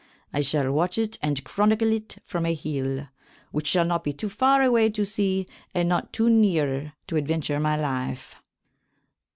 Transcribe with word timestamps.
I 0.33 0.41
shall 0.41 0.71
watch 0.71 0.97
it 0.97 1.19
and 1.21 1.43
chronycle 1.43 1.91
it 1.91 2.17
from 2.25 2.43
a 2.43 2.55
hill, 2.55 3.07
which 3.51 3.67
shall 3.67 3.85
not 3.85 4.03
be 4.03 4.11
too 4.13 4.29
farre 4.29 4.63
away 4.63 4.89
to 4.89 5.05
see 5.05 5.45
and 5.75 5.87
not 5.87 6.11
too 6.11 6.27
neare 6.27 6.93
to 7.05 7.17
adventure 7.17 7.59
my 7.59 7.77
lyfe. 7.77 8.33